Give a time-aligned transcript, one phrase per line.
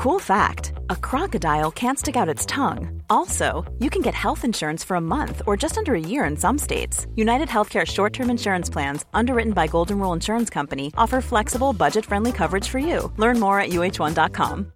[0.00, 3.02] Cool fact a crocodile can't stick out its tongue.
[3.10, 6.38] Also, you can get health insurance for a month or just under a year in
[6.38, 7.06] some states.
[7.16, 12.06] United Healthcare short term insurance plans, underwritten by Golden Rule Insurance Company, offer flexible, budget
[12.06, 13.12] friendly coverage for you.
[13.18, 14.72] Learn more at uh1.com.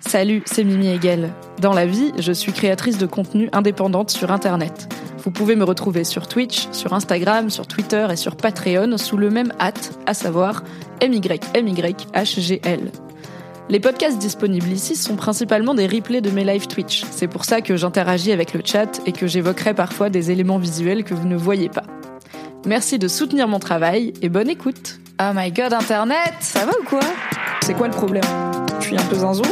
[0.00, 1.34] Salut, c'est Mimi Hegel.
[1.60, 4.88] Dans la vie, je suis créatrice de contenu indépendante sur Internet.
[5.26, 9.28] Vous pouvez me retrouver sur Twitch, sur Instagram, sur Twitter et sur Patreon sous le
[9.28, 10.62] même hâte, à savoir
[11.02, 12.92] MYMYHGL.
[13.68, 17.02] Les podcasts disponibles ici sont principalement des replays de mes live Twitch.
[17.10, 21.02] C'est pour ça que j'interagis avec le chat et que j'évoquerai parfois des éléments visuels
[21.02, 21.82] que vous ne voyez pas.
[22.64, 25.00] Merci de soutenir mon travail et bonne écoute.
[25.20, 27.00] Oh my god, Internet, ça va ou quoi?
[27.64, 28.22] C'est quoi le problème?
[28.78, 29.42] Je suis un peu zinzou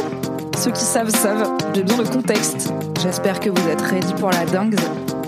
[0.57, 2.71] Ceux qui savent savent, j'ai besoin de contexte.
[3.03, 4.77] J'espère que vous êtes ready pour la dingue.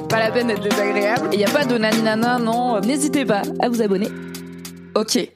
[0.09, 1.29] Pas la peine d'être désagréable.
[1.34, 2.79] Il n'y a pas de naninana, non.
[2.79, 4.07] N'hésitez pas à vous abonner.
[4.95, 5.30] Ok.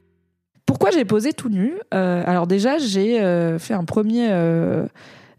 [0.66, 1.74] Pourquoi j'ai posé tout nu?
[1.94, 4.86] Euh, Alors déjà, j'ai euh, fait un premier euh,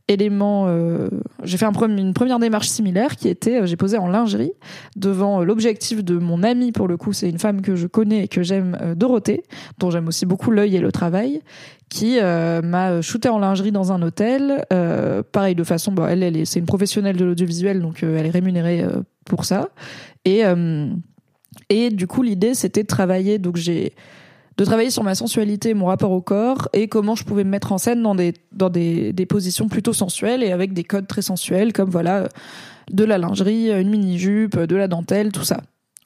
[0.07, 0.67] élément.
[0.69, 1.09] euh,
[1.45, 4.53] j'ai fait un une première démarche similaire qui était, euh, j'ai posé en lingerie
[4.97, 8.25] devant euh, l'objectif de mon amie pour le coup, c'est une femme que je connais
[8.25, 9.43] et que j'aime, euh, Dorothée,
[9.79, 11.41] dont j'aime aussi beaucoup l'œil et le travail,
[11.89, 14.65] qui euh, m'a shooté en lingerie dans un hôtel.
[14.73, 18.19] Euh, pareil de façon, bon, elle, elle est, c'est une professionnelle de l'audiovisuel, donc euh,
[18.19, 19.69] elle est rémunérée euh, pour ça.
[20.25, 20.89] Et euh,
[21.69, 23.39] et du coup, l'idée, c'était de travailler.
[23.39, 23.93] Donc, j'ai
[24.59, 27.73] de travailler sur ma sensualité, mon rapport au corps et comment je pouvais me mettre
[27.73, 31.23] en scène dans des dans des, des positions plutôt sensuelles et avec des codes très
[31.23, 32.29] sensuels comme voilà
[32.91, 35.63] de la lingerie, une mini jupe, de la dentelle, tout ça.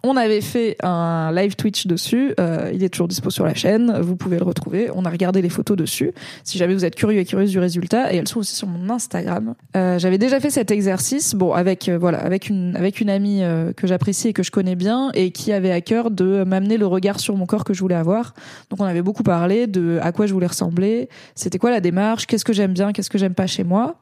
[0.08, 3.98] On avait fait un live Twitch dessus, euh, il est toujours dispo sur la chaîne,
[4.00, 4.88] vous pouvez le retrouver.
[4.94, 6.12] On a regardé les photos dessus,
[6.44, 8.88] si jamais vous êtes curieux et curieuse du résultat, et elles sont aussi sur mon
[8.88, 9.54] Instagram.
[9.76, 13.42] Euh, J'avais déjà fait cet exercice, bon avec euh, voilà avec une avec une amie
[13.76, 16.86] que j'apprécie et que je connais bien et qui avait à cœur de m'amener le
[16.86, 18.34] regard sur mon corps que je voulais avoir.
[18.70, 22.26] Donc on avait beaucoup parlé de à quoi je voulais ressembler, c'était quoi la démarche,
[22.26, 23.96] qu'est-ce que j'aime bien, qu'est-ce que j'aime pas chez moi?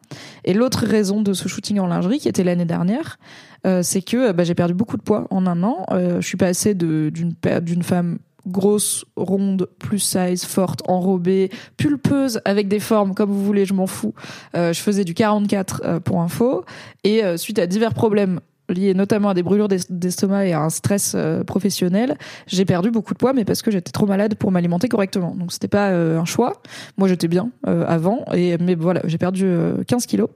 [0.44, 3.18] Et l'autre raison de ce shooting en lingerie, qui était l'année dernière,
[3.66, 5.86] euh, c'est que bah, j'ai perdu beaucoup de poids en un an.
[5.90, 12.68] Euh, je suis passée d'une d'une femme grosse, ronde, plus size, forte, enrobée, pulpeuse, avec
[12.68, 14.14] des formes comme vous voulez, je m'en fous.
[14.54, 16.64] Euh, je faisais du 44 euh, pour info.
[17.04, 20.60] Et euh, suite à divers problèmes liés notamment à des brûlures d'es- d'estomac et à
[20.62, 22.16] un stress euh, professionnel,
[22.46, 25.34] j'ai perdu beaucoup de poids, mais parce que j'étais trop malade pour m'alimenter correctement.
[25.34, 26.62] Donc c'était pas euh, un choix.
[26.96, 30.28] Moi j'étais bien euh, avant, et mais voilà, j'ai perdu euh, 15 kilos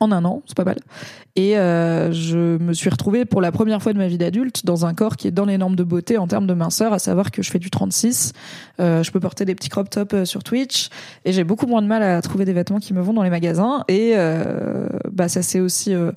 [0.00, 0.78] en un an, c'est pas mal.
[1.36, 4.86] Et euh, je me suis retrouvée pour la première fois de ma vie d'adulte dans
[4.86, 7.30] un corps qui est dans les normes de beauté en termes de minceur, à savoir
[7.30, 8.32] que je fais du 36,
[8.80, 10.88] euh, je peux porter des petits crop tops euh, sur Twitch,
[11.24, 13.30] et j'ai beaucoup moins de mal à trouver des vêtements qui me vont dans les
[13.30, 13.84] magasins.
[13.88, 16.12] Et euh, bah ça s'est aussi euh,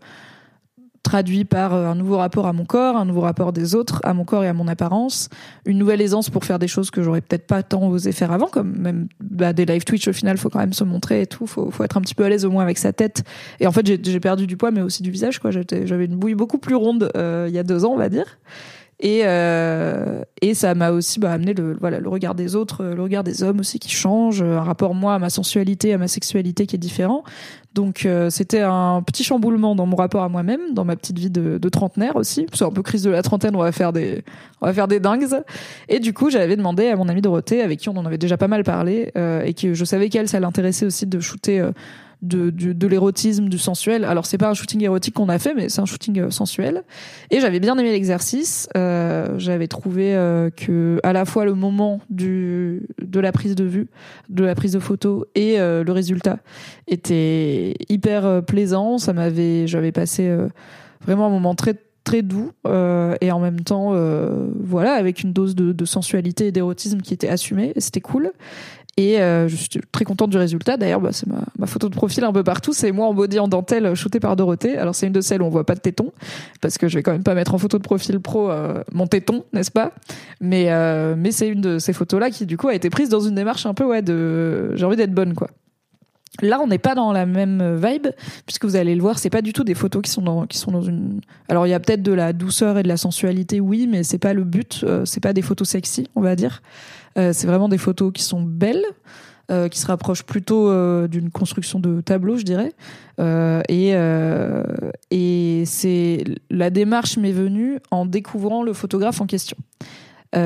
[1.08, 4.14] traduit par euh, un nouveau rapport à mon corps, un nouveau rapport des autres à
[4.14, 5.30] mon corps et à mon apparence,
[5.66, 8.48] une nouvelle aisance pour faire des choses que j'aurais peut-être pas tant osé faire avant,
[8.48, 11.48] comme même bah, des live Twitch au final, faut quand même se montrer et tout,
[11.48, 13.24] faut, faut être un petit peu à l'aise au moins avec sa tête.
[13.62, 15.52] Et en fait, j'ai perdu du poids, mais aussi du visage, quoi.
[15.52, 18.26] J'avais une bouille beaucoup plus ronde euh, il y a deux ans, on va dire.
[19.00, 22.96] Et, euh, et ça m'a aussi bah, amené le, voilà, le regard des autres, euh,
[22.96, 26.00] le regard des hommes aussi qui change, euh, un rapport moi à ma sensualité, à
[26.00, 27.24] ma sexualité qui est différent.
[27.76, 31.30] Donc euh, c'était un petit chamboulement dans mon rapport à moi-même, dans ma petite vie
[31.30, 32.48] de, de trentenaire aussi.
[32.54, 34.24] C'est un peu crise de la trentaine, on va faire des,
[34.62, 35.28] on va faire des dingues.
[35.90, 38.36] Et du coup, j'avais demandé à mon amie Dorothée, avec qui on en avait déjà
[38.36, 41.70] pas mal parlé, euh, et que je savais qu'elle, ça l'intéressait aussi de shooter
[42.22, 44.04] de, de l'érotisme, du sensuel.
[44.04, 46.84] Alors c'est pas un shooting érotique qu'on a fait, mais c'est un shooting euh, sensuel.
[47.30, 48.68] Et j'avais bien aimé l'exercice.
[48.76, 53.64] Euh, j'avais trouvé euh, que à la fois le moment du de la prise de
[53.64, 53.88] vue,
[54.30, 56.40] de la prise de photo et euh, le résultat
[56.88, 58.98] était hyper plaisant.
[58.98, 60.36] Ça m'avait, j'avais passé
[61.02, 63.92] vraiment un moment très très doux et en même temps
[64.62, 68.32] voilà avec une dose de, de sensualité et d'érotisme qui était assumée c'était cool
[68.98, 70.76] et euh, je suis très contente du résultat.
[70.76, 72.74] D'ailleurs, bah, c'est ma, ma photo de profil un peu partout.
[72.74, 74.76] C'est moi en body en dentelle, shootée par Dorothée.
[74.76, 76.12] Alors c'est une de celles où on voit pas de téton,
[76.62, 79.06] parce que je vais quand même pas mettre en photo de profil pro euh, mon
[79.06, 79.94] téton, n'est-ce pas?
[80.42, 83.22] Mais euh, mais c'est une de ces photos-là qui du coup a été prise dans
[83.22, 85.48] une démarche un peu ouais de j'ai envie d'être bonne quoi.
[86.42, 88.08] Là, on n'est pas dans la même vibe,
[88.46, 90.58] puisque vous allez le voir, c'est pas du tout des photos qui sont dans, qui
[90.58, 91.22] sont dans une.
[91.50, 94.20] Alors, il y a peut-être de la douceur et de la sensualité, oui, mais c'est
[94.20, 94.82] pas le but.
[94.84, 96.62] euh, c'est pas des photos sexy, on va dire.
[97.18, 98.86] Euh, c'est vraiment des photos qui sont belles,
[99.52, 102.74] euh, qui se rapprochent plutôt euh, d'une construction de tableau, je dirais.
[103.70, 103.96] Et
[105.10, 109.58] et c'est la démarche m'est venue en découvrant le photographe en question.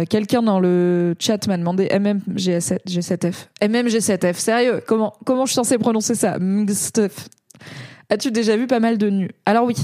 [0.09, 3.47] Quelqu'un dans le chat m'a demandé MMG7F.
[3.62, 4.81] MMG7F, sérieux?
[4.88, 6.38] Comment comment je suis censée prononcer ça?
[8.12, 9.31] As-tu déjà vu pas mal de nus?
[9.46, 9.75] Alors oui,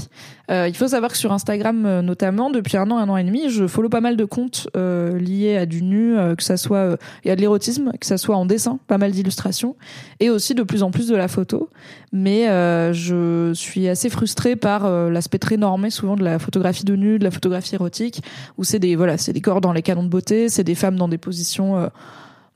[0.50, 3.24] euh, il faut savoir que sur Instagram euh, notamment, depuis un an, un an et
[3.24, 6.98] demi, je follow pas mal de comptes euh, liés à du nu, que ça soit
[7.24, 9.76] il y a de l'érotisme, que ça soit en dessin, pas mal d'illustrations,
[10.20, 11.70] et aussi de plus en plus de la photo.
[12.12, 12.48] Mais
[12.92, 17.24] je suis assez frustrée par l'aspect très normé souvent de la photographie de nu, de
[17.24, 18.22] la photographie érotique,
[18.58, 20.96] où c'est des voilà, c'est des corps dans les canons de beauté, c'est des femmes
[20.96, 21.88] dans des positions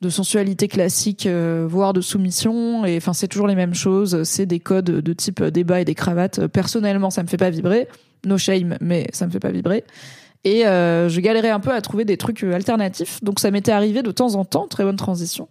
[0.02, 2.84] de sensualité classique, euh, voire de soumission.
[2.84, 4.24] Et enfin, c'est toujours les mêmes choses.
[4.24, 6.48] C'est des codes de type euh, débat et des cravates.
[6.48, 7.88] Personnellement, ça me fait pas vibrer.
[8.26, 9.84] No shame, mais ça me fait pas vibrer.
[10.44, 13.22] Et euh, je galérais un peu à trouver des trucs alternatifs.
[13.22, 14.66] Donc ça m'était arrivé de temps en temps.
[14.66, 15.48] Très bonne transition.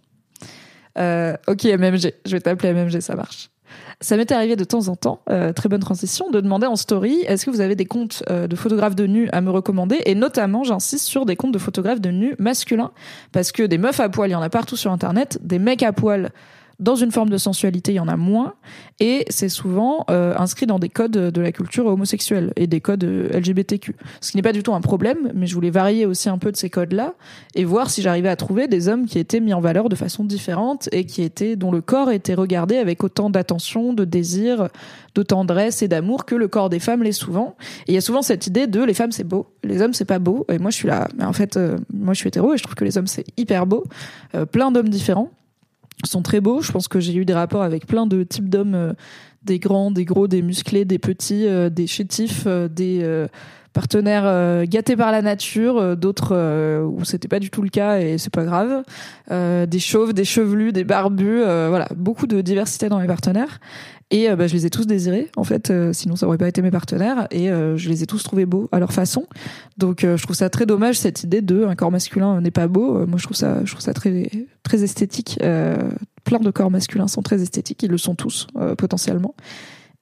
[0.96, 2.12] ok, MMG.
[2.26, 3.51] Je vais t'appeler MMG, ça marche.
[4.00, 7.22] Ça m'est arrivé de temps en temps, euh, très bonne transition, de demander en story
[7.26, 10.00] est-ce que vous avez des comptes euh, de photographes de nus à me recommander?
[10.06, 12.90] Et notamment, j'insiste sur des comptes de photographes de nus masculins,
[13.30, 15.82] parce que des meufs à poil, il y en a partout sur Internet, des mecs
[15.82, 16.30] à poil
[16.82, 18.54] dans une forme de sensualité, il y en a moins,
[18.98, 23.04] et c'est souvent euh, inscrit dans des codes de la culture homosexuelle et des codes
[23.04, 23.94] euh, LGBTQ.
[24.20, 26.50] Ce qui n'est pas du tout un problème, mais je voulais varier aussi un peu
[26.50, 27.14] de ces codes-là
[27.54, 30.24] et voir si j'arrivais à trouver des hommes qui étaient mis en valeur de façon
[30.24, 34.68] différente et qui étaient dont le corps était regardé avec autant d'attention, de désir,
[35.14, 37.54] de tendresse et d'amour que le corps des femmes l'est souvent.
[37.86, 40.04] Et il y a souvent cette idée de les femmes c'est beau, les hommes c'est
[40.04, 40.46] pas beau.
[40.50, 42.62] Et moi je suis là, mais en fait euh, moi je suis hétéro et je
[42.64, 43.84] trouve que les hommes c'est hyper beau,
[44.50, 45.30] plein d'hommes différents
[46.06, 46.60] sont très beaux.
[46.60, 48.92] Je pense que j'ai eu des rapports avec plein de types d'hommes, euh,
[49.42, 53.26] des grands, des gros, des musclés, des petits, euh, des chétifs, euh, des
[53.72, 58.28] partenaires gâtés par la nature, d'autres où c'était pas du tout le cas et c'est
[58.28, 58.82] pas grave,
[59.30, 63.60] des chauves, des chevelus, des barbus, voilà, beaucoup de diversité dans mes partenaires.
[64.12, 66.70] Et bah, je les ai tous désirés, en fait, sinon ça aurait pas été mes
[66.70, 67.26] partenaires.
[67.30, 69.26] Et je les ai tous trouvés beaux à leur façon.
[69.78, 73.06] Donc je trouve ça très dommage cette idée de un corps masculin n'est pas beau.
[73.06, 74.30] moi je trouve ça, je trouve ça très
[74.62, 75.38] très esthétique.
[76.24, 79.34] plein de corps masculins sont très esthétiques, ils le sont tous potentiellement.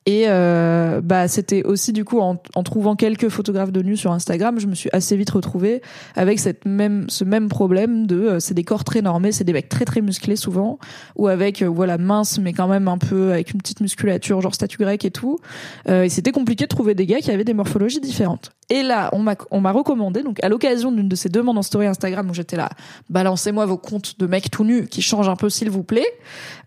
[0.07, 4.13] Et euh, bah c'était aussi du coup en, en, trouvant quelques photographes de nus sur
[4.13, 5.83] Instagram, je me suis assez vite retrouvée
[6.17, 9.53] avec cette même ce même problème de euh, c'est des corps très normés, c'est des
[9.53, 10.79] mecs très très musclés souvent
[11.17, 14.55] ou avec euh, voilà mince mais quand même un peu avec une petite musculature genre
[14.55, 15.39] statue grecque et tout.
[15.87, 18.53] et c'était compliqué de trouver des gars qui avaient des morphologies différentes.
[18.71, 22.31] Et là, on m'a recommandé donc à l'occasion d'une de ces demandes en story Instagram
[22.31, 22.71] où j'étais là,
[23.11, 26.07] balancez-moi vos comptes de mecs tout nus qui changent un peu s'il vous plaît.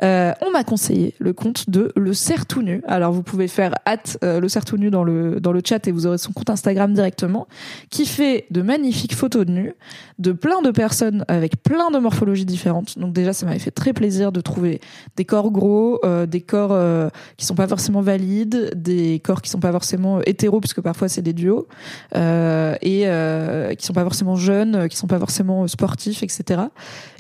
[0.02, 2.84] on m'a conseillé le compte de le cerf tout nu.
[2.88, 5.62] Alors vous vous pouvez faire hâte euh, le cerf tout nu dans le dans le
[5.64, 7.48] chat et vous aurez son compte Instagram directement
[7.90, 9.76] qui fait de magnifiques photos de nu
[10.20, 13.00] de plein de personnes avec plein de morphologies différentes.
[13.00, 14.82] Donc déjà ça m'avait fait très plaisir de trouver
[15.16, 17.08] des corps gros, euh, des corps euh,
[17.38, 21.22] qui sont pas forcément valides, des corps qui sont pas forcément hétéros puisque parfois c'est
[21.22, 21.68] des duos
[22.16, 26.62] et qui sont pas forcément jeunes, qui sont pas forcément sportifs, etc.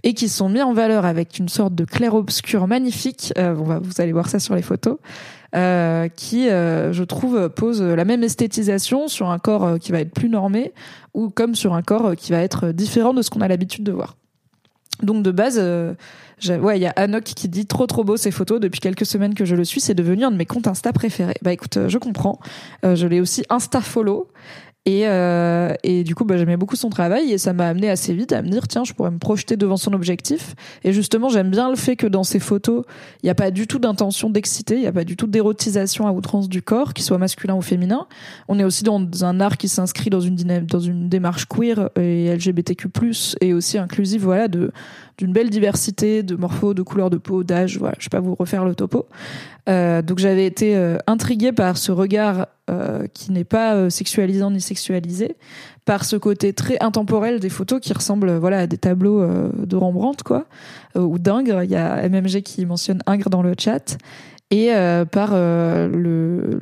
[0.03, 3.33] Et qui sont mis en valeur avec une sorte de clair-obscur magnifique.
[3.35, 4.97] bon, vous allez voir ça sur les photos.
[5.55, 9.99] Euh, qui, euh, je trouve, pose la même esthétisation sur un corps euh, qui va
[9.99, 10.73] être plus normé
[11.13, 13.91] ou comme sur un corps qui va être différent de ce qu'on a l'habitude de
[13.91, 14.15] voir.
[15.01, 18.59] Donc de base, ouais, il y a Anok qui dit trop trop beau ces photos.
[18.59, 21.35] Depuis quelques semaines que je le suis, c'est devenu un de mes comptes Insta préférés.
[21.41, 22.39] Bah écoute, je comprends.
[22.83, 24.27] je l'ai aussi Insta follow
[24.85, 28.13] et, euh, et du coup, bah, j'aimais beaucoup son travail et ça m'a amené assez
[28.13, 30.55] vite à me dire tiens, je pourrais me projeter devant son objectif.
[30.83, 32.83] Et justement, j'aime bien le fait que dans ses photos,
[33.21, 36.05] il n'y a pas du tout d'intention d'exciter, il n'y a pas du tout d'érotisation
[36.05, 38.07] à outrance du corps, qu'il soit masculin ou féminin.
[38.49, 42.89] On est aussi dans un art qui s'inscrit dans une démarche queer et LGBTQ+
[43.39, 44.71] et aussi inclusive, voilà, de
[45.17, 47.77] d'une belle diversité de morphos, de couleurs de peau, d'âge.
[47.77, 49.05] Voilà, je vais pas vous refaire le topo.
[49.69, 54.51] Euh, donc j'avais été euh, intriguée par ce regard euh, qui n'est pas euh, sexualisant
[54.51, 55.35] ni sexualisé,
[55.85, 59.75] par ce côté très intemporel des photos qui ressemblent voilà à des tableaux euh, de
[59.75, 60.45] Rembrandt quoi,
[60.95, 61.63] ou d'Ingres.
[61.63, 63.97] Il y a MMG qui mentionne Ingres dans le chat.
[64.51, 64.71] Et
[65.11, 66.59] par le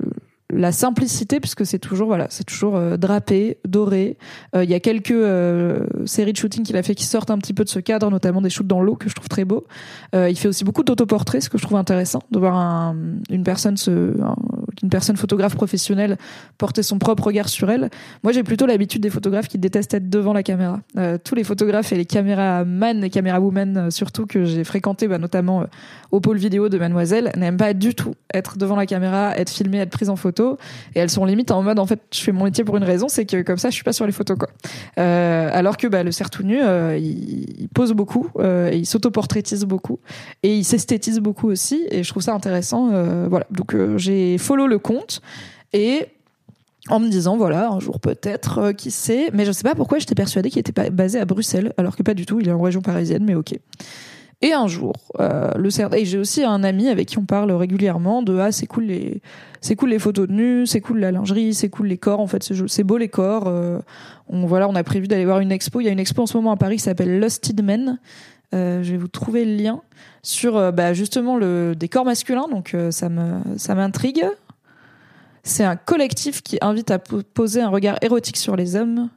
[0.51, 4.17] la simplicité puisque c'est toujours voilà c'est toujours euh, drapé doré.
[4.55, 7.37] Euh, il y a quelques euh, séries de shooting qu'il a fait qui sortent un
[7.37, 9.65] petit peu de ce cadre notamment des shoots dans l'eau que je trouve très beau
[10.13, 12.95] il fait aussi beaucoup d'autoportraits ce que je trouve intéressant de voir un,
[13.29, 14.13] une personne se
[14.83, 16.17] une personne photographe professionnelle
[16.57, 17.89] porter son propre regard sur elle.
[18.23, 20.81] Moi j'ai plutôt l'habitude des photographes qui détestent être devant la caméra.
[21.23, 25.65] Tous les photographes et les caméraman et camérawomen surtout que j'ai fréquenté bah, notamment
[26.11, 29.79] au pôle vidéo de Mademoiselle n'aiment pas du tout être devant la caméra être filmé
[29.79, 30.57] être prise en photo.
[30.95, 33.07] Et elles sont limite en mode en fait je fais mon métier pour une raison
[33.07, 34.49] c'est que comme ça je suis pas sur les photos quoi.
[34.99, 39.65] Euh, alors que bah, le cerf tout nu euh, il, pose beaucoup euh, il s'autoportraitise
[39.65, 39.99] beaucoup
[40.43, 42.91] et il s'esthétise beaucoup aussi et je trouve ça intéressant
[43.29, 43.45] voilà.
[43.51, 45.21] Donc j'ai follow le compte
[45.73, 46.07] et
[46.89, 50.15] en me disant voilà un jour peut-être qui sait mais je sais pas pourquoi j'étais
[50.15, 52.81] persuadée qu'il était basé à Bruxelles alors que pas du tout il est en région
[52.81, 53.53] parisienne mais ok
[54.41, 57.51] Et un jour, euh, le cerf et j'ai aussi un ami avec qui on parle
[57.51, 59.21] régulièrement de ah c'est cool les
[59.61, 62.25] c'est cool les photos de nus, c'est cool la lingerie, c'est cool les corps en
[62.25, 63.43] fait, c'est beau les corps.
[63.45, 63.79] Euh,
[64.27, 65.81] on voilà, on a prévu d'aller voir une expo.
[65.81, 67.99] Il y a une expo en ce moment à Paris qui s'appelle Lusted Men.
[68.53, 69.81] Euh, je vais vous trouver le lien
[70.23, 74.25] sur euh, bah, justement le des corps masculins, donc euh, ça me ça m'intrigue.
[75.43, 79.09] C'est un collectif qui invite à poser un regard érotique sur les hommes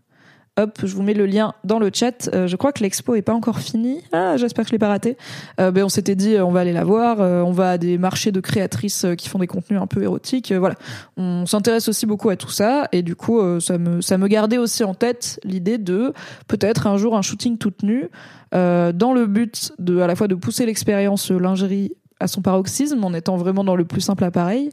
[0.56, 2.30] Hop, je vous mets le lien dans le chat.
[2.32, 4.02] Euh, je crois que l'expo est pas encore finie.
[4.12, 5.16] Ah, j'espère que je l'ai pas raté.
[5.58, 7.20] Euh, ben on s'était dit, on va aller la voir.
[7.20, 10.52] Euh, on va à des marchés de créatrices qui font des contenus un peu érotiques.
[10.52, 10.76] voilà,
[11.16, 14.58] on s'intéresse aussi beaucoup à tout ça et du coup, ça me ça me gardait
[14.58, 16.12] aussi en tête l'idée de
[16.46, 18.08] peut-être un jour un shooting toute nue
[18.52, 23.12] dans le but de à la fois de pousser l'expérience lingerie à son paroxysme en
[23.12, 24.70] étant vraiment dans le plus simple appareil,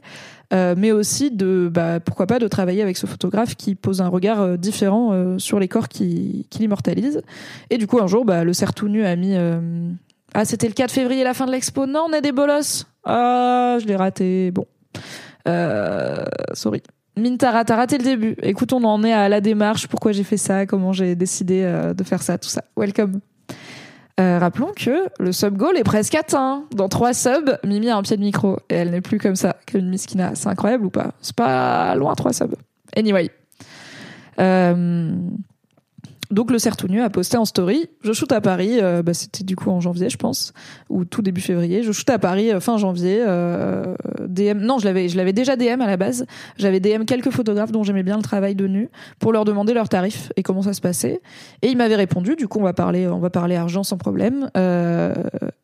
[0.52, 4.08] euh, mais aussi de bah, pourquoi pas de travailler avec ce photographe qui pose un
[4.08, 7.22] regard euh, différent euh, sur les corps qui, qui l'immortalisent.
[7.70, 9.34] Et du coup un jour bah, le cerf tout nu a mis
[10.34, 13.78] ah c'était le 4 février la fin de l'expo non on est des bolosses ah
[13.80, 14.66] je l'ai raté bon
[16.54, 16.82] sorry
[17.14, 18.36] Mintara, t'as raté le début.
[18.40, 21.60] Écoute, on en est à la démarche, pourquoi j'ai fait ça, comment j'ai décidé
[21.94, 22.64] de faire ça, tout ça.
[22.74, 23.20] Welcome.
[24.20, 26.64] Euh, rappelons que le sub goal est presque atteint.
[26.74, 29.56] Dans trois subs, Mimi a un pied de micro et elle n'est plus comme ça
[29.66, 30.34] qu'une miskina.
[30.34, 31.12] C'est incroyable ou pas?
[31.22, 32.54] C'est pas loin trois subs.
[32.96, 33.30] Anyway.
[34.38, 35.14] Euh,
[36.32, 36.58] donc le
[36.88, 39.80] nu a posté en story je shoot à Paris euh, bah, c'était du coup en
[39.80, 40.52] janvier je pense
[40.88, 41.82] ou tout début février.
[41.82, 43.94] Je shoot à Paris euh, fin janvier euh,
[44.26, 46.26] DM non je l'avais je l'avais déjà DM à la base.
[46.56, 49.88] J'avais DM quelques photographes dont j'aimais bien le travail de nu pour leur demander leurs
[49.88, 51.20] tarifs et comment ça se passait.
[51.60, 54.48] Et ils m'avaient répondu du coup on va parler on va parler argent sans problème.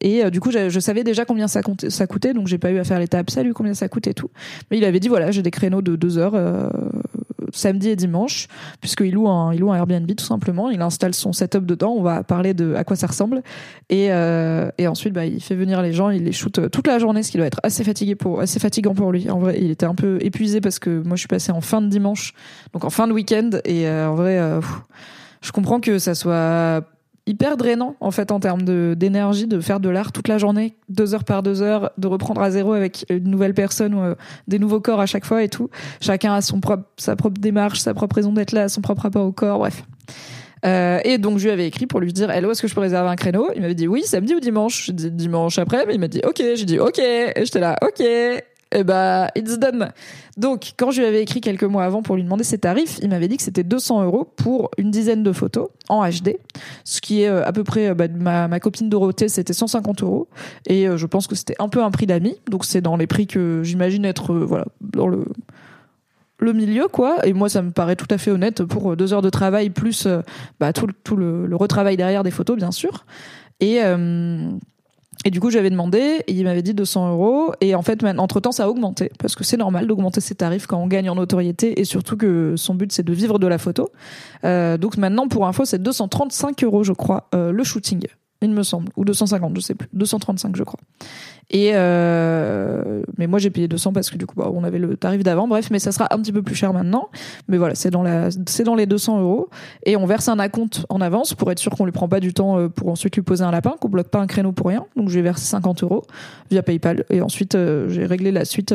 [0.01, 2.85] Et du coup je, savais déjà combien ça, ça coûtait donc j'ai pas eu à
[2.85, 4.31] faire l'étape salut combien ça coûte et tout.
[4.71, 6.35] Mais il avait dit voilà j'ai des créneaux de deux heures
[7.59, 8.49] samedi et dimanche,
[8.81, 10.71] puisqu'il loue un, il loue un Airbnb tout simplement.
[10.71, 11.95] Il installe son setup dedans.
[11.97, 13.43] On va parler de à quoi ça ressemble.
[13.91, 16.11] Et, euh, et ensuite, bah, il fait venir les gens.
[16.11, 18.59] Il les shoot euh, toute la journée, ce qui doit être assez fatigué pour, assez
[18.59, 19.31] fatigant pour lui.
[19.31, 21.83] En vrai, il était un peu épuisé parce que moi, je suis passé en fin
[21.83, 22.33] de dimanche,
[22.73, 23.51] donc en fin de week-end.
[23.65, 24.41] Et euh, en vrai,
[25.43, 26.85] je comprends que ça soit
[27.29, 28.63] hyper drainant en fait en termes
[28.95, 32.41] d'énergie de faire de l'art toute la journée deux heures par deux heures de reprendre
[32.41, 34.15] à zéro avec une nouvelle personne ou euh,
[34.49, 35.69] des nouveaux corps à chaque fois et tout.
[36.01, 39.27] Chacun a son propre sa propre démarche sa propre raison d'être là son propre rapport
[39.27, 39.85] au corps bref.
[40.67, 42.81] Euh, et donc je lui avais écrit pour lui dire hello est-ce que je peux
[42.81, 43.51] réserver un créneau?
[43.55, 44.87] Il m'avait dit oui samedi ou dimanche.
[44.87, 46.39] Je dit dimanche après mais il m'a dit ok.
[46.39, 46.99] J'ai dit ok.
[46.99, 48.05] Et j'étais là ok
[48.73, 49.93] et bah it's done
[50.39, 53.09] donc, quand je lui avais écrit quelques mois avant pour lui demander ses tarifs, il
[53.09, 56.37] m'avait dit que c'était 200 euros pour une dizaine de photos en HD,
[56.85, 60.05] ce qui est euh, à peu près, euh, bah, ma, ma copine Dorothée, c'était 150
[60.05, 60.29] euros,
[60.65, 63.09] et euh, je pense que c'était un peu un prix d'amis, donc c'est dans les
[63.09, 67.27] prix que j'imagine être, voilà, dans le milieu quoi.
[67.27, 70.07] Et moi ça me paraît tout à fait honnête pour deux heures de travail plus
[70.61, 73.07] bah, tout, tout le, le, retravail derrière des photos bien sûr.
[73.59, 73.81] Et
[75.25, 77.53] et du coup, j'avais demandé, et il m'avait dit 200 euros.
[77.61, 80.67] Et en fait, entre temps, ça a augmenté parce que c'est normal d'augmenter ses tarifs
[80.67, 83.59] quand on gagne en notoriété et surtout que son but c'est de vivre de la
[83.59, 83.91] photo.
[84.45, 88.07] Euh, donc maintenant, pour info, c'est 235 euros, je crois, euh, le shooting
[88.41, 90.79] il me semble, ou 250, je sais plus, 235 je crois.
[91.51, 94.97] Et euh, mais moi j'ai payé 200 parce que du coup bah, on avait le
[94.97, 97.09] tarif d'avant, bref, mais ça sera un petit peu plus cher maintenant.
[97.49, 99.49] Mais voilà, c'est dans la, c'est dans les 200 euros
[99.87, 102.35] et on verse un acompte en avance pour être sûr qu'on lui prend pas du
[102.35, 104.85] temps euh, pour ensuite lui poser un lapin, qu'on bloque pas un créneau pour rien.
[104.97, 106.05] Donc je vais verser 50 euros
[106.51, 108.75] via PayPal et ensuite euh, j'ai réglé la suite.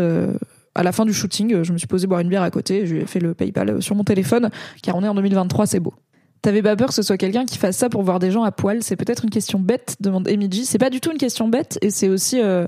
[0.75, 2.87] à la fin du shooting, je me suis posé boire une bière à côté, et
[2.87, 4.49] j'ai fait le PayPal sur mon téléphone,
[4.81, 5.93] car on est en 2023, c'est beau.
[6.43, 8.51] T'avais pas peur que ce soit quelqu'un qui fasse ça pour voir des gens à
[8.51, 8.83] poil?
[8.83, 10.65] C'est peut-être une question bête, demande Emiji.
[10.65, 12.39] C'est pas du tout une question bête, et c'est aussi.
[12.39, 12.67] Euh...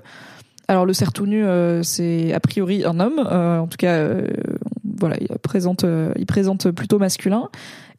[0.67, 3.19] Alors le cerf tout nu, euh, c'est a priori un homme.
[3.19, 3.99] Euh, en tout cas,
[4.97, 5.85] voilà, il présente,
[6.17, 7.49] il présente plutôt masculin.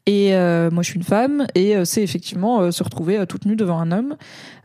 [0.09, 3.45] Et euh, moi, je suis une femme, et euh, c'est effectivement euh, se retrouver toute
[3.45, 4.17] nue devant un homme.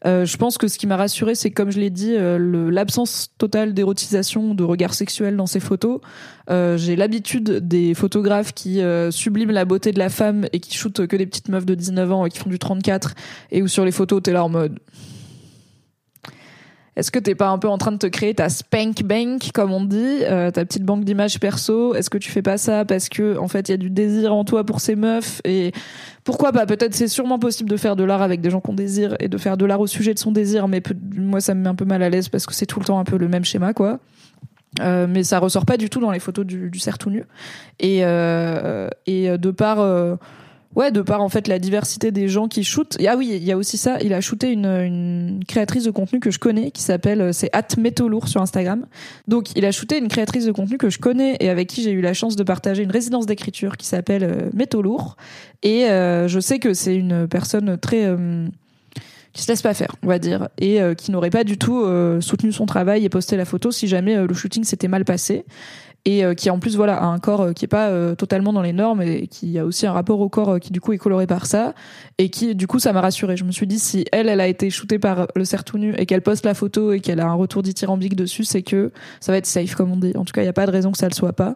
[0.05, 4.53] je pense que ce qui m'a rassurée, c'est comme je l'ai dit, l'absence totale d'érotisation,
[4.53, 5.99] de regard sexuel dans ces photos.
[6.49, 11.15] J'ai l'habitude des photographes qui subliment la beauté de la femme et qui shootent que
[11.15, 13.13] des petites meufs de 19 ans et qui font du 34,
[13.51, 14.79] et où sur les photos, t'es là en mode
[16.97, 19.71] est-ce que t'es pas un peu en train de te créer ta spank bank, comme
[19.71, 21.95] on dit, euh, ta petite banque d'images perso?
[21.95, 24.33] Est-ce que tu fais pas ça parce que en fait il y a du désir
[24.33, 25.41] en toi pour ces meufs?
[25.45, 25.71] Et
[26.25, 26.65] pourquoi pas?
[26.65, 29.37] Peut-être c'est sûrement possible de faire de l'art avec des gens qu'on désire et de
[29.37, 30.83] faire de l'art au sujet de son désir, mais
[31.15, 32.99] moi ça me met un peu mal à l'aise parce que c'est tout le temps
[32.99, 33.99] un peu le même schéma, quoi.
[34.81, 37.23] Euh, mais ça ressort pas du tout dans les photos du, du cerf tout nu.
[37.79, 39.77] Et euh, et de par
[40.75, 42.97] Ouais, de par en fait la diversité des gens qui shootent.
[43.05, 43.97] Ah oui, il y a aussi ça.
[44.01, 47.51] Il a shooté une, une créatrice de contenu que je connais, qui s'appelle euh, c'est
[47.77, 48.85] @metolour sur Instagram.
[49.27, 51.91] Donc il a shooté une créatrice de contenu que je connais et avec qui j'ai
[51.91, 55.17] eu la chance de partager une résidence d'écriture qui s'appelle euh, Métolour.
[55.61, 58.09] Et euh, je sais que c'est une personne très
[59.33, 61.85] qui se laisse pas faire, on va dire, et qui n'aurait pas du tout
[62.19, 65.45] soutenu son travail et posté la photo si jamais le shooting s'était mal passé
[66.05, 69.01] et qui en plus voilà a un corps qui est pas totalement dans les normes
[69.01, 71.73] et qui a aussi un rapport au corps qui du coup est coloré par ça
[72.17, 73.37] et qui du coup ça m'a rassurée.
[73.37, 75.93] Je me suis dit si elle elle a été shootée par le cerf tout nu
[75.97, 79.31] et qu'elle poste la photo et qu'elle a un retour dithyrambique dessus c'est que ça
[79.31, 80.13] va être safe comme on dit.
[80.15, 81.55] En tout cas il y a pas de raison que ça le soit pas.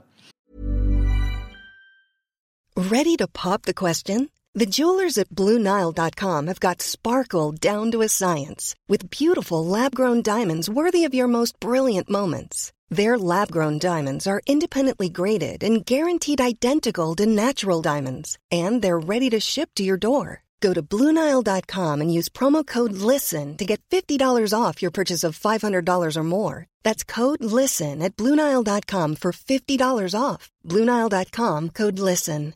[2.77, 4.27] Ready to pop the question?
[4.53, 10.69] The jewelers at BlueNile.com have got sparkle down to a science with beautiful lab-grown diamonds
[10.69, 16.39] worthy of your most brilliant moments Their lab grown diamonds are independently graded and guaranteed
[16.39, 20.43] identical to natural diamonds, and they're ready to ship to your door.
[20.61, 25.37] Go to Bluenile.com and use promo code LISTEN to get $50 off your purchase of
[25.37, 26.65] $500 or more.
[26.83, 30.51] That's code LISTEN at Bluenile.com for $50 off.
[30.65, 32.53] Bluenile.com code LISTEN.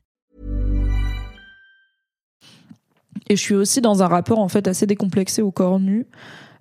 [3.31, 6.07] Et je suis aussi dans un rapport en fait assez décomplexé au corps nu.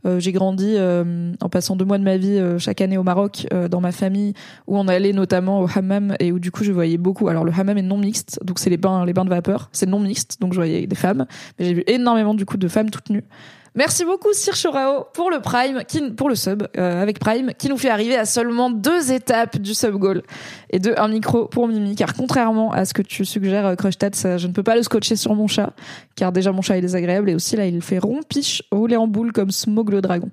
[0.06, 3.02] Euh, j'ai grandi euh, en passant deux mois de ma vie euh, chaque année au
[3.02, 4.34] Maroc dans ma famille
[4.66, 7.28] où on allait notamment au hammam et où du coup je voyais beaucoup.
[7.28, 9.86] Alors le hammam est non mixte, donc c'est les bains les bains de vapeur, c'est
[9.86, 11.26] non mixte, donc je voyais des femmes,
[11.58, 13.24] mais j'ai vu énormément du coup de femmes toutes nues.
[13.74, 15.82] Merci beaucoup Sir Chorao pour le Prime,
[16.16, 19.74] pour le sub euh, avec Prime, qui nous fait arriver à seulement deux étapes du
[19.74, 20.22] sub goal
[20.70, 24.10] et de un micro pour Mimi, car contrairement à ce que tu suggères euh, Crushtat,
[24.38, 25.72] je ne peux pas le scotcher sur mon chat,
[26.16, 29.32] car déjà mon chat est désagréable et aussi là il fait rompiche rouler en boule
[29.32, 30.30] comme Smog le dragon.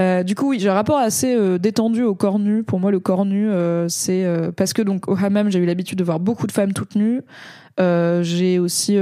[0.00, 2.64] Euh, du coup, oui, j'ai un rapport assez euh, détendu au corps nu.
[2.64, 4.26] Pour moi, le corps nu, euh, c'est
[4.56, 7.22] parce que donc au hammam, j'ai eu l'habitude de voir beaucoup de femmes toutes nues.
[7.78, 8.98] j'ai aussi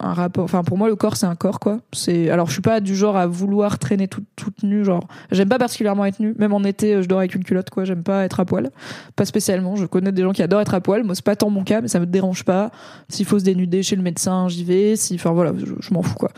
[0.00, 1.80] un rapport enfin pour moi le corps c'est un corps quoi.
[1.92, 5.48] C'est alors je suis pas du genre à vouloir traîner toute toute nue genre j'aime
[5.48, 6.34] pas particulièrement être nue.
[6.38, 7.84] Même en été je dors avec une culotte quoi.
[7.84, 8.70] J'aime pas être à poil.
[9.16, 9.76] Pas spécialement.
[9.76, 11.04] Je connais des gens qui adorent être à poil.
[11.04, 12.70] Moi c'est pas tant mon cas mais ça me dérange pas.
[13.08, 14.96] S'il faut se dénuder chez le médecin j'y vais.
[14.96, 16.30] Si enfin voilà je, m'en fous quoi.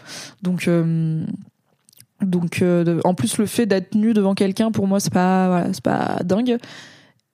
[0.43, 1.25] Donc euh,
[2.21, 5.73] donc euh, en plus le fait d'être nu devant quelqu'un pour moi c'est pas voilà,
[5.73, 6.59] c'est pas dingue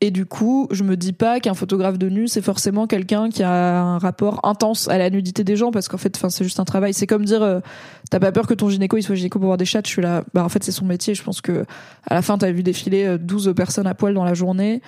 [0.00, 3.42] et du coup, je me dis pas qu'un photographe de nu, c'est forcément quelqu'un qui
[3.42, 6.64] a un rapport intense à la nudité des gens, parce qu'en fait, c'est juste un
[6.64, 6.94] travail.
[6.94, 7.58] C'est comme dire, euh,
[8.08, 9.80] t'as pas peur que ton gynéco il soit gynéco pour voir des chats.
[9.84, 11.16] Je suis là, bah en fait, c'est son métier.
[11.16, 11.64] Je pense que
[12.06, 14.82] à la fin, t'as vu défiler 12 euh, personnes à poil dans la journée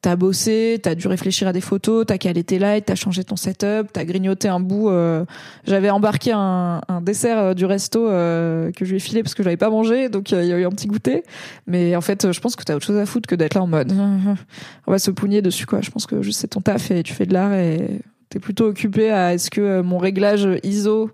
[0.00, 3.36] t'as bossé, t'as dû réfléchir à des photos, t'as calé tes lights, t'as changé ton
[3.36, 4.88] setup, t'as grignoté un bout.
[4.88, 5.24] Euh,
[5.64, 9.42] j'avais embarqué un, dessert euh, du resto euh, que je lui ai filé parce que
[9.42, 11.24] j'avais pas mangé, donc il y a eu un petit goûter.
[11.66, 13.66] Mais en fait, je pense que t'as autre chose à foutre que d'être là en
[13.66, 13.92] mode
[14.86, 15.80] on va se pougner dessus quoi.
[15.80, 18.66] Je pense que juste c'est ton taf et tu fais de l'art et t'es plutôt
[18.66, 21.10] occupé à est-ce que mon réglage ISO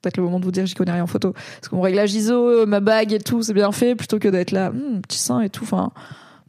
[0.00, 1.32] peut-être le moment de vous dire j'y connais rien en photo.
[1.60, 4.50] Est-ce que mon réglage ISO, ma bague et tout, c'est bien fait plutôt que d'être
[4.50, 5.62] là, hmm, petit sein et tout.
[5.62, 5.92] Enfin,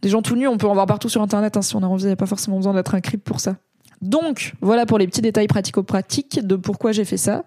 [0.04, 1.88] des gens tout nus, on peut en voir partout sur Internet hein, si on a
[1.88, 2.04] envie.
[2.04, 3.56] Il n'y a pas forcément besoin d'être un crip pour ça.
[4.02, 7.46] Donc, voilà pour les petits détails pratico-pratiques de pourquoi j'ai fait ça.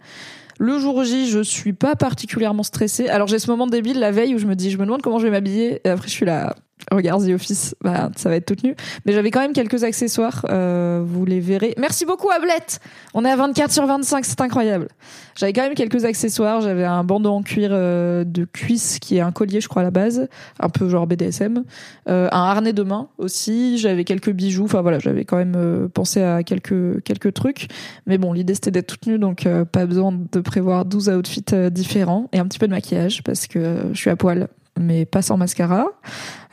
[0.58, 3.08] Le jour J, je suis pas particulièrement stressée.
[3.08, 5.18] Alors j'ai ce moment débile la veille où je me dis, je me demande comment
[5.18, 5.82] je vais m'habiller.
[5.84, 6.56] Et après je suis là,
[6.92, 8.76] Regarde The Office, bah, ça va être toute nue.
[9.04, 11.74] Mais j'avais quand même quelques accessoires, euh, vous les verrez.
[11.78, 12.80] Merci beaucoup Ablette
[13.12, 14.88] On est à 24 sur 25, c'est incroyable.
[15.34, 19.20] J'avais quand même quelques accessoires, j'avais un bandeau en cuir euh, de cuisse qui est
[19.20, 20.28] un collier je crois à la base,
[20.60, 21.64] un peu genre BDSM,
[22.08, 25.88] euh, un harnais de main aussi, j'avais quelques bijoux, enfin voilà, j'avais quand même euh,
[25.88, 27.68] pensé à quelques quelques trucs.
[28.06, 31.44] Mais bon, l'idée c'était d'être toute nue donc euh, pas besoin de prévoir 12 outfits
[31.70, 35.22] différents et un petit peu de maquillage parce que je suis à poil mais pas
[35.22, 35.86] sans mascara.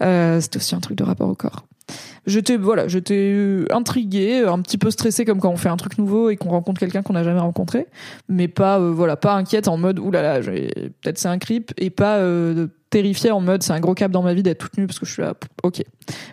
[0.01, 1.65] Euh, c'était aussi un truc de rapport au corps.
[2.25, 6.29] J'étais voilà, j'étais intriguée, un petit peu stressée comme quand on fait un truc nouveau
[6.29, 7.87] et qu'on rencontre quelqu'un qu'on n'a jamais rencontré,
[8.29, 12.19] mais pas euh, voilà, pas inquiète en mode oulala, peut-être c'est un creep et pas
[12.19, 14.99] euh, terrifiée en mode c'est un gros cap dans ma vie d'être toute nue parce
[14.99, 15.33] que je suis là,
[15.63, 15.83] ok.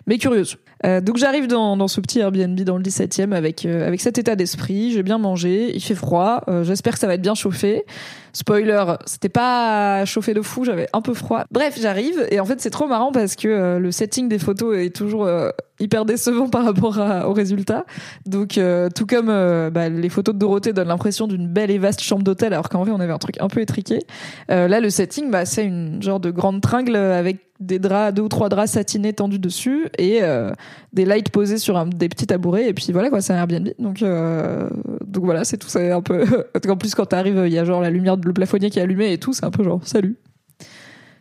[0.07, 0.57] Mais curieuse.
[0.85, 4.17] Euh, donc j'arrive dans, dans ce petit Airbnb dans le 17e avec euh, avec cet
[4.17, 4.91] état d'esprit.
[4.91, 6.43] J'ai bien mangé, il fait froid.
[6.47, 7.85] Euh, j'espère que ça va être bien chauffé.
[8.33, 11.43] Spoiler, c'était pas chauffé de fou, j'avais un peu froid.
[11.51, 14.95] Bref, j'arrive et en fait c'est trop marrant parce que le setting des photos est
[14.95, 15.29] toujours
[15.79, 17.85] hyper décevant par rapport au résultat.
[18.25, 18.59] Donc
[18.95, 22.53] tout comme bah, les photos de Dorothée donnent l'impression d'une belle et vaste chambre d'hôtel
[22.53, 23.99] alors qu'en vrai on avait un truc un peu étriqué.
[24.47, 28.27] là le setting bah c'est une genre de grande tringle avec des draps, deux ou
[28.27, 30.51] trois draps satinés tendus dessus et euh,
[30.91, 33.69] des lights posés sur des petits tabourets et puis voilà quoi, c'est un Airbnb.
[33.79, 34.69] Donc euh,
[35.05, 36.25] donc voilà, c'est tout ça un peu.
[36.67, 39.13] en plus quand t'arrives, il y a genre la lumière, le plafonnier qui est allumé
[39.13, 40.17] et tout, c'est un peu genre salut.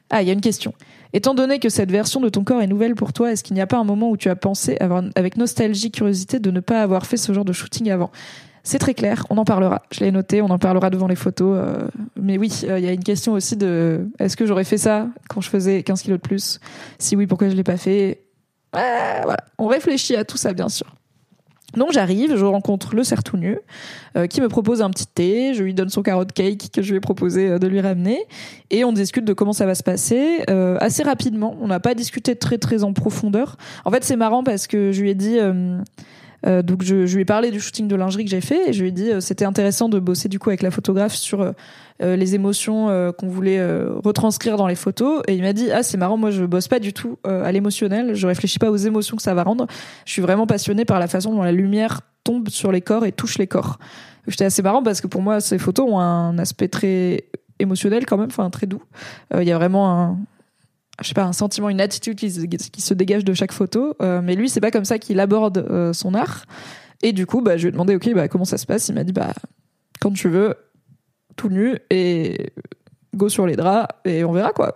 [0.09, 0.75] Ah, il y a une question.
[1.13, 3.61] Étant donné que cette version de ton corps est nouvelle pour toi, est-ce qu'il n'y
[3.61, 4.77] a pas un moment où tu as pensé
[5.15, 8.11] avec nostalgie, curiosité, de ne pas avoir fait ce genre de shooting avant?
[8.63, 9.83] C'est très clair, on en parlera.
[9.91, 11.57] Je l'ai noté, on en parlera devant les photos.
[11.59, 14.79] Euh, mais oui, euh, il y a une question aussi de est-ce que j'aurais fait
[14.79, 16.61] ça quand je faisais 15 kilos de plus?
[16.99, 18.23] Si oui, pourquoi je l'ai pas fait?
[18.73, 20.95] Voilà, on réfléchit à tout ça, bien sûr.
[21.77, 23.21] Donc j'arrive, je rencontre le cerf
[24.17, 26.91] euh, qui me propose un petit thé, je lui donne son carotte cake que je
[26.91, 28.25] lui ai proposé euh, de lui ramener,
[28.71, 31.57] et on discute de comment ça va se passer euh, assez rapidement.
[31.61, 33.57] On n'a pas discuté très très en profondeur.
[33.85, 35.39] En fait c'est marrant parce que je lui ai dit,
[36.45, 38.89] donc je, lui ai parlé du shooting de lingerie que j'ai fait, et je lui
[38.89, 41.53] ai dit c'était intéressant de bosser du coup avec la photographe sur
[42.03, 45.23] euh, les émotions euh, qu'on voulait euh, retranscrire dans les photos.
[45.29, 48.15] Et il m'a dit ah c'est marrant, moi je bosse pas du tout à l'émotionnel,
[48.15, 49.67] je réfléchis pas aux émotions que ça va rendre.
[50.07, 53.13] Je suis vraiment passionnée par la façon dont la lumière tombe sur les corps et
[53.13, 53.79] touche les corps.
[54.27, 57.25] J'étais assez marrant parce que pour moi ces photos ont un aspect très
[57.59, 58.83] émotionnel quand même, enfin très doux.
[59.37, 60.19] Il y a vraiment un,
[61.01, 63.95] je sais pas, un sentiment, une attitude qui se, dégage de chaque photo.
[64.01, 66.45] mais lui, c'est pas comme ça qu'il aborde son art.
[67.03, 68.89] Et du coup, bah, je lui ai demandé, ok, bah, comment ça se passe?
[68.89, 69.33] Il m'a dit, bah,
[70.01, 70.55] quand tu veux,
[71.37, 72.53] tout nu et
[73.15, 74.73] go sur les draps et on verra quoi.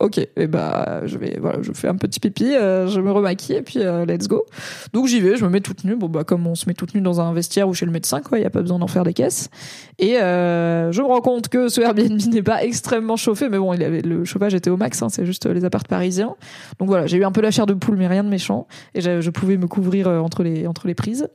[0.00, 3.56] ok, et bah je vais voilà, je fais un petit pipi, euh, je me remaquille
[3.56, 4.46] et puis euh, let's go.
[4.92, 5.94] Donc j'y vais, je me mets toute nue.
[5.94, 8.20] Bon bah comme on se met toute nue dans un vestiaire ou chez le médecin
[8.20, 9.50] quoi, il y a pas besoin d'en faire des caisses.
[9.98, 13.74] Et euh, je me rends compte que ce Airbnb n'est pas extrêmement chauffé, mais bon,
[13.74, 16.34] le chauffage était au max, hein, c'est juste les apparts parisiens.
[16.78, 19.00] Donc voilà, j'ai eu un peu la chair de poule mais rien de méchant et
[19.00, 21.28] je pouvais me couvrir entre les entre les prises.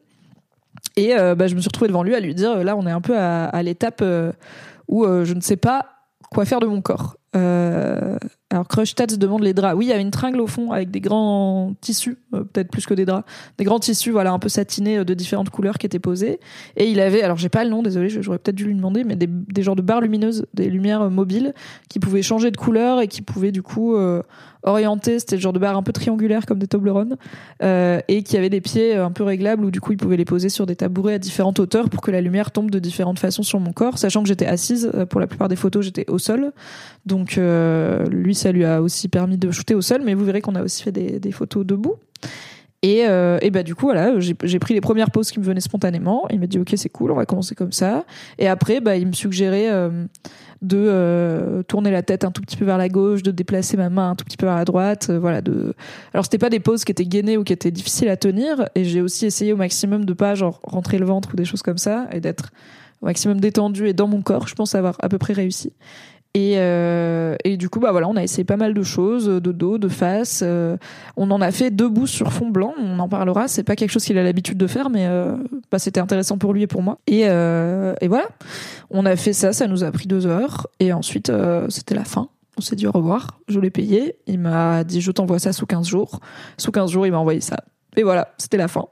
[0.98, 3.02] Et bah, je me suis retrouvée devant lui à lui dire là on est un
[3.02, 4.04] peu à, l'étape
[4.92, 5.86] où euh, je ne sais pas
[6.34, 7.18] quoi faire de mon corps.
[7.36, 8.18] Euh,
[8.50, 9.78] alors Crush Tats demande les draps.
[9.78, 12.86] Oui, il y a une tringle au fond avec des grands tissus, euh, peut-être plus
[12.86, 13.26] que des draps,
[13.58, 16.40] des grands tissus, voilà, un peu satinés de différentes couleurs qui étaient posés.
[16.76, 19.16] Et il avait, alors j'ai pas le nom, désolé, j'aurais peut-être dû lui demander, mais
[19.16, 21.54] des, des genres de barres lumineuses, des lumières mobiles
[21.90, 23.96] qui pouvaient changer de couleur et qui pouvaient du coup
[24.64, 27.18] orienté, c'était le genre de barre un peu triangulaire comme des Toblerone,
[27.64, 30.18] euh, et qui avait des pieds euh, un peu réglables où du coup il pouvait
[30.18, 33.20] les poser sur des tabourets à différentes hauteurs pour que la lumière tombe de différentes
[33.20, 34.92] façons sur mon corps, sachant que j'étais assise.
[34.94, 36.52] Euh, pour la plupart des photos, j'étais au sol,
[37.06, 40.42] donc euh, lui ça lui a aussi permis de shooter au sol, mais vous verrez
[40.42, 41.96] qu'on a aussi fait des, photos debout.
[42.84, 45.62] Et, euh, et bah du coup voilà, j'ai pris les premières poses qui me venaient
[45.62, 46.26] spontanément.
[46.32, 48.06] Il m'a dit ok c'est cool, on va commencer comme ça.
[48.40, 50.06] Et après bah il me suggérait euh,
[50.64, 54.12] de tourner la tête un tout petit peu vers la gauche, de déplacer ma main
[54.12, 55.42] un tout petit peu vers la droite, voilà.
[55.42, 55.76] De
[56.14, 58.68] alors c'était pas des poses qui étaient gainées ou qui étaient difficiles à tenir.
[58.74, 61.62] Et j'ai aussi essayé au maximum de pas genre rentrer le ventre ou des choses
[61.62, 62.52] comme ça et d'être
[63.02, 64.48] au maximum détendu et dans mon corps.
[64.48, 65.74] Je pense avoir à peu près réussi.
[66.34, 69.52] Et, euh, et, du coup, bah voilà, on a essayé pas mal de choses, de
[69.52, 70.42] dos, de face.
[70.44, 70.78] Euh,
[71.18, 72.74] on en a fait debout sur fond blanc.
[72.78, 73.50] On en parlera.
[73.50, 75.36] C'est pas quelque chose qu'il a l'habitude de faire, mais euh,
[75.72, 77.00] bah, c'était intéressant pour lui et pour moi.
[77.06, 78.30] Et, euh, et, voilà,
[78.90, 79.52] on a fait ça.
[79.52, 80.68] Ça nous a pris deux heures.
[80.80, 82.30] Et ensuite, euh, c'était la fin.
[82.58, 83.40] On s'est dit au revoir.
[83.50, 84.16] Je l'ai payé.
[84.26, 86.22] Il m'a dit je t'envoie ça sous 15 jours.
[86.58, 87.58] Sous 15 jours, il m'a envoyé ça.
[87.98, 88.86] Et voilà, c'était la fin.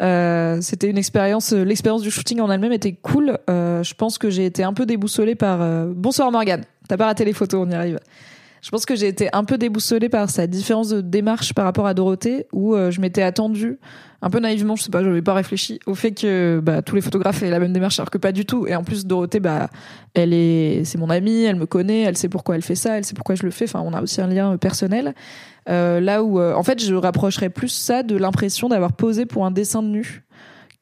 [0.00, 3.38] Euh, c'était une expérience, euh, l'expérience du shooting en elle-même était cool.
[3.48, 5.58] Euh, je pense que j'ai été un peu déboussolée par.
[5.88, 7.98] Bonsoir Morgane, t'as pas raté les photos, on y arrive.
[8.62, 11.86] Je pense que j'ai été un peu déboussolée par sa différence de démarche par rapport
[11.86, 13.78] à Dorothée, où je m'étais attendue
[14.24, 16.94] un peu naïvement, je sais pas, je n'avais pas réfléchi au fait que bah, tous
[16.94, 18.68] les photographes aient la même démarche, alors que pas du tout.
[18.68, 19.68] Et en plus, Dorothée, bah,
[20.14, 23.04] elle est, c'est mon amie, elle me connaît, elle sait pourquoi elle fait ça, elle
[23.04, 23.64] sait pourquoi je le fais.
[23.64, 25.14] Enfin, on a aussi un lien personnel.
[25.68, 29.44] Euh, là où, euh, en fait, je rapprocherais plus ça de l'impression d'avoir posé pour
[29.44, 30.22] un dessin de nu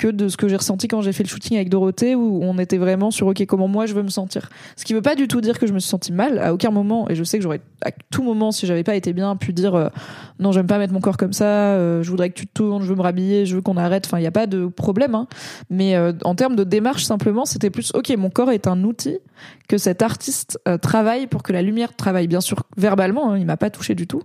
[0.00, 2.58] que de ce que j'ai ressenti quand j'ai fait le shooting avec Dorothée où on
[2.58, 4.48] était vraiment sur ok comment moi je veux me sentir.
[4.74, 6.70] Ce qui veut pas du tout dire que je me suis sentie mal à aucun
[6.70, 9.52] moment et je sais que j'aurais à tout moment si j'avais pas été bien pu
[9.52, 9.88] dire euh,
[10.40, 12.82] non j'aime pas mettre mon corps comme ça euh, je voudrais que tu te tournes
[12.82, 15.14] je veux me rhabiller je veux qu'on arrête enfin il y a pas de problème
[15.14, 15.26] hein.
[15.68, 19.18] mais euh, en termes de démarche simplement c'était plus ok mon corps est un outil
[19.68, 23.56] que cet artiste travaille pour que la lumière travaille bien sûr verbalement hein, il m'a
[23.56, 24.22] pas touché du tout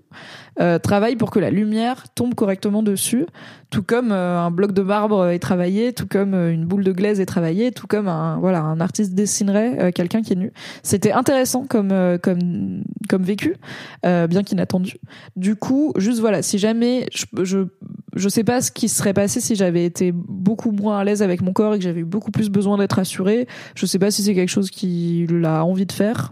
[0.81, 3.25] travaille pour que la lumière tombe correctement dessus
[3.69, 7.19] tout comme un bloc de marbre est travaillé tout comme euh, une boule de glaise
[7.19, 10.51] est travaillée, tout comme un voilà un artiste dessinerait euh, quelqu'un qui est nu.
[10.83, 13.55] C'était intéressant comme euh, comme comme vécu,
[14.03, 14.95] bien qu'inattendu.
[15.35, 17.67] Du coup, juste voilà, si jamais je, je
[18.15, 21.41] je sais pas ce qui serait passé si j'avais été beaucoup moins à l'aise avec
[21.41, 23.45] mon corps et que j'avais eu beaucoup plus besoin d'être assurée.
[23.75, 26.31] Je sais pas si c'est quelque chose qu'il a envie de faire.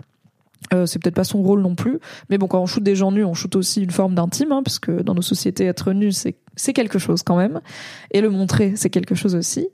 [0.73, 1.99] Euh, c'est peut-être pas son rôle non plus,
[2.29, 4.61] mais bon, quand on shoot des gens nus, on shoot aussi une forme d'intime, hein,
[4.63, 7.61] parce que dans nos sociétés, être nu, c'est c'est quelque chose quand même,
[8.11, 9.67] et le montrer, c'est quelque chose aussi.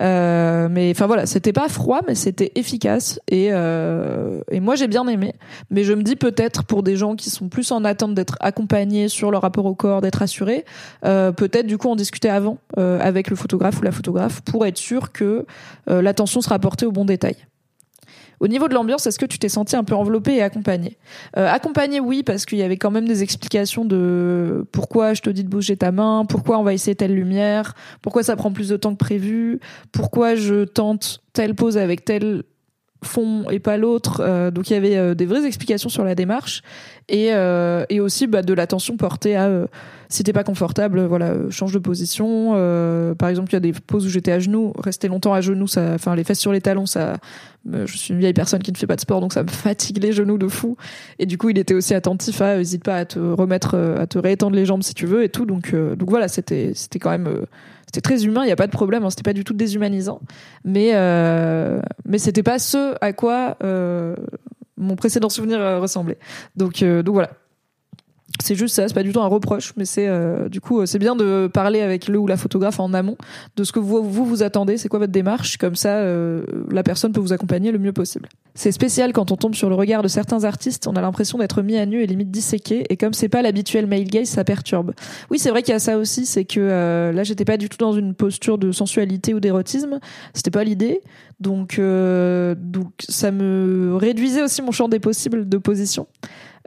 [0.00, 4.88] Euh, mais enfin voilà, c'était pas froid, mais c'était efficace, et euh, et moi j'ai
[4.88, 5.34] bien aimé.
[5.70, 9.08] Mais je me dis peut-être pour des gens qui sont plus en attente d'être accompagnés
[9.08, 10.64] sur leur rapport au corps, d'être assurés,
[11.04, 14.66] euh, peut-être du coup en discuter avant euh, avec le photographe ou la photographe pour
[14.66, 15.46] être sûr que
[15.88, 17.36] euh, l'attention sera portée au bon détail.
[18.40, 20.98] Au niveau de l'ambiance, est-ce que tu t'es senti un peu enveloppé et accompagné
[21.36, 25.30] euh, Accompagné, oui, parce qu'il y avait quand même des explications de pourquoi je te
[25.30, 28.68] dis de bouger ta main, pourquoi on va essayer telle lumière, pourquoi ça prend plus
[28.68, 29.60] de temps que prévu,
[29.92, 32.42] pourquoi je tente telle pose avec telle
[33.04, 34.20] fond et pas l'autre.
[34.20, 36.62] Euh, donc il y avait euh, des vraies explications sur la démarche
[37.08, 39.66] et, euh, et aussi bah, de l'attention portée à euh,
[40.08, 42.52] si t'es pas confortable, voilà, euh, change de position.
[43.18, 45.66] par exemple, il y a des poses où j'étais à genoux, rester longtemps à genoux,
[45.66, 47.16] ça, enfin les fesses sur les talons, ça.
[47.68, 50.00] Je suis une vieille personne qui ne fait pas de sport, donc ça me fatigue
[50.00, 50.76] les genoux de fou.
[51.18, 54.18] Et du coup, il était aussi attentif à, hésite pas à te remettre, à te
[54.18, 55.46] réétendre les jambes si tu veux et tout.
[55.46, 57.28] Donc, donc voilà, c'était, c'était quand même
[57.86, 60.20] c'était très humain, il n'y a pas de problème, hein, c'était pas du tout déshumanisant,
[60.64, 64.16] mais euh, mais c'était pas ce à quoi euh,
[64.76, 66.18] mon précédent souvenir euh, ressemblait.
[66.56, 67.30] Donc euh, donc voilà,
[68.42, 70.98] c'est juste ça, c'est pas du tout un reproche, mais c'est euh, du coup c'est
[70.98, 73.16] bien de parler avec le ou la photographe en amont
[73.56, 76.82] de ce que vous vous, vous attendez, c'est quoi votre démarche, comme ça euh, la
[76.82, 78.28] personne peut vous accompagner le mieux possible.
[78.54, 81.62] C'est spécial quand on tombe sur le regard de certains artistes, on a l'impression d'être
[81.62, 84.92] mis à nu et limite disséqué, et comme c'est pas l'habituel male gaze, ça perturbe.
[85.30, 87.68] Oui, c'est vrai qu'il y a ça aussi, c'est que euh, là j'étais pas du
[87.68, 90.00] tout dans une posture de sensualité ou d'érotisme,
[90.34, 91.00] c'était pas l'idée,
[91.40, 96.06] donc donc ça me réduisait aussi mon champ des possibles de position.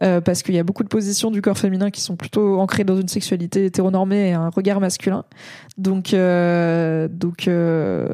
[0.01, 2.85] Euh, parce qu'il y a beaucoup de positions du corps féminin qui sont plutôt ancrées
[2.85, 5.25] dans une sexualité hétéronormée et un regard masculin.
[5.77, 8.07] Donc, euh, donc, euh,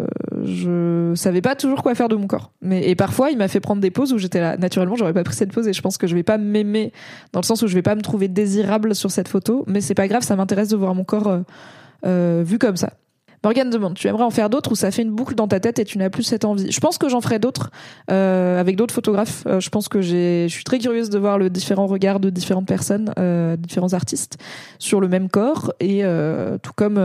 [0.43, 2.52] je savais pas toujours quoi faire de mon corps.
[2.62, 4.58] Mais et parfois, il m'a fait prendre des poses où j'étais là.
[4.58, 6.91] Naturellement, j'aurais pas pris cette pose et je pense que je vais pas m'aimer
[7.34, 9.63] dans le sens où je vais pas me trouver désirable sur cette photo.
[9.67, 11.41] Mais c'est pas grave, ça m'intéresse de voir mon corps
[12.06, 12.93] euh, vu comme ça.
[13.45, 15.77] Morgane demande, tu aimerais en faire d'autres ou ça fait une boucle dans ta tête
[15.77, 16.71] et tu n'as plus cette envie?
[16.71, 17.69] Je pense que j'en ferai d'autres
[18.10, 19.43] euh, avec d'autres photographes.
[19.45, 22.65] Euh, je pense que je suis très curieuse de voir le différent regard de différentes
[22.65, 24.39] personnes, euh, différents artistes
[24.79, 26.01] sur le même corps et
[26.63, 26.99] tout comme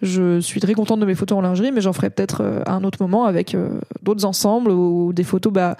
[0.00, 2.82] je suis très contente de mes photos en lingerie, mais j'en ferai peut-être à un
[2.82, 3.54] autre moment avec
[4.02, 5.76] d'autres ensembles ou des photos bah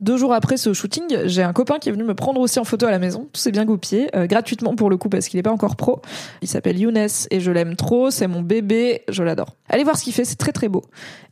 [0.00, 2.64] deux jours après ce shooting, j'ai un copain qui est venu me prendre aussi en
[2.64, 3.28] photo à la maison.
[3.32, 6.02] Tout s'est bien goupillé, euh, gratuitement pour le coup parce qu'il n'est pas encore pro.
[6.42, 8.10] Il s'appelle Younes et je l'aime trop.
[8.10, 9.56] C'est mon bébé, je l'adore.
[9.68, 10.82] Allez voir ce qu'il fait, c'est très très beau.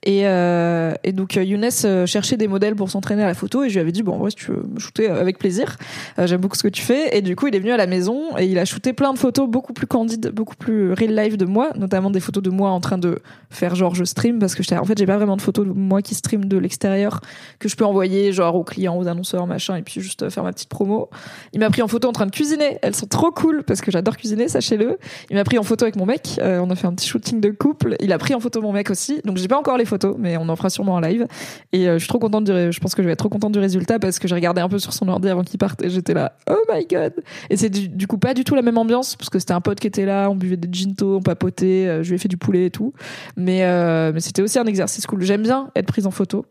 [0.03, 3.75] Et, euh, donc euh, Younes cherchait des modèles pour s'entraîner à la photo et je
[3.75, 5.77] lui avais dit bon en vrai si tu veux me shooter avec plaisir,
[6.19, 7.17] j'aime beaucoup ce que tu fais.
[7.17, 9.19] Et du coup il est venu à la maison et il a shooté plein de
[9.19, 12.71] photos beaucoup plus candides, beaucoup plus real life de moi, notamment des photos de moi
[12.71, 13.19] en train de
[13.51, 16.03] faire genre je stream parce que en fait j'ai pas vraiment de photos de moi
[16.03, 17.21] qui stream de l'extérieur
[17.59, 20.53] que je peux envoyer genre aux clients, aux annonceurs, machin, et puis juste faire ma
[20.53, 21.11] petite promo.
[21.53, 22.79] Il m'a pris en photo en train de cuisiner.
[22.83, 24.99] Elles sont trop cool parce que j'adore cuisiner, sachez-le.
[25.31, 26.39] Il m'a pris en photo avec mon mec.
[26.41, 27.97] Euh, on a fait un petit shooting de couple.
[28.01, 29.21] Il a pris en photo mon mec aussi.
[29.25, 31.27] Donc j'ai pas encore les photos, mais on en fera sûrement en live.
[31.73, 33.53] Et euh, je suis trop contente du, je pense que je vais être trop contente
[33.53, 35.91] du résultat parce que j'ai regardé un peu sur son ordi avant qu'il parte et
[35.91, 37.13] j'étais là, oh my god.
[37.51, 39.81] Et c'est du, coup pas du tout la même ambiance parce que c'était un pote
[39.81, 42.37] qui était là, on buvait des ginto, on papotait, euh, je lui ai fait du
[42.37, 42.93] poulet et tout.
[43.37, 43.65] Mais,
[44.13, 45.23] mais c'était aussi un exercice cool.
[45.23, 46.47] J'aime bien être prise en photo.